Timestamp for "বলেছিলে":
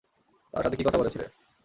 0.99-1.25